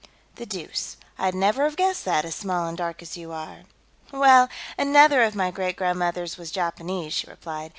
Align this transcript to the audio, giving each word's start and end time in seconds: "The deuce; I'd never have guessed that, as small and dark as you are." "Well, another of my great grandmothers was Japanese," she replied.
"The 0.37 0.47
deuce; 0.47 0.97
I'd 1.19 1.35
never 1.35 1.63
have 1.65 1.75
guessed 1.75 2.05
that, 2.05 2.25
as 2.25 2.33
small 2.33 2.65
and 2.67 2.75
dark 2.75 3.03
as 3.03 3.17
you 3.17 3.31
are." 3.33 3.65
"Well, 4.11 4.49
another 4.75 5.21
of 5.21 5.35
my 5.35 5.51
great 5.51 5.75
grandmothers 5.75 6.37
was 6.39 6.49
Japanese," 6.49 7.13
she 7.13 7.27
replied. 7.29 7.69